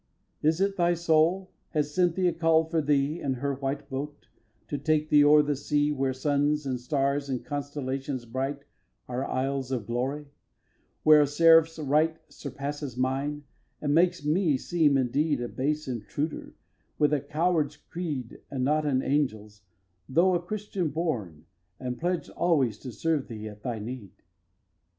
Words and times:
viii. 0.41 0.49
Is 0.49 0.59
it 0.61 0.77
thy 0.77 0.95
soul? 0.95 1.51
Has 1.75 1.93
Cynthia 1.93 2.33
call'd 2.33 2.71
for 2.71 2.81
thee 2.81 3.19
In 3.21 3.35
her 3.35 3.53
white 3.53 3.87
boat, 3.87 4.29
to 4.67 4.79
take 4.79 5.09
thee 5.11 5.23
o'er 5.23 5.43
the 5.43 5.55
sea 5.55 5.91
Where 5.91 6.11
suns 6.11 6.65
and 6.65 6.79
stars 6.79 7.29
and 7.29 7.45
constellations 7.45 8.25
bright 8.25 8.65
Are 9.07 9.23
isles 9.23 9.71
of 9.71 9.85
glory, 9.85 10.25
where 11.03 11.21
a 11.21 11.27
seraph's 11.27 11.77
right 11.77 12.17
Surpasses 12.29 12.97
mine, 12.97 13.43
and 13.79 13.93
makes 13.93 14.25
me 14.25 14.57
seem 14.57 14.97
indeed 14.97 15.39
A 15.39 15.47
base 15.47 15.87
intruder, 15.87 16.55
with 16.97 17.13
a 17.13 17.21
coward's 17.21 17.77
creed 17.77 18.41
And 18.49 18.63
not 18.65 18.87
an 18.87 19.03
angel's, 19.03 19.61
though 20.09 20.33
a 20.33 20.41
Christian 20.41 20.89
born 20.89 21.45
And 21.79 21.99
pledged 21.99 22.31
alwàys 22.31 22.81
to 22.81 22.91
serve 22.91 23.27
thee 23.27 23.47
at 23.47 23.61
thy 23.61 23.77
need? 23.77 24.11